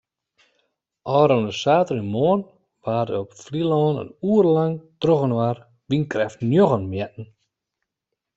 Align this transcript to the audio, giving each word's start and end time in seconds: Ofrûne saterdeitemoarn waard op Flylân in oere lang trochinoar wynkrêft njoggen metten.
Ofrûne 1.17 1.51
saterdeitemoarn 1.61 2.41
waard 2.83 3.11
op 3.21 3.29
Flylân 3.43 3.95
in 4.03 4.09
oere 4.31 4.51
lang 4.57 4.75
trochinoar 5.01 5.57
wynkrêft 5.89 6.39
njoggen 6.51 6.83
metten. 6.91 7.25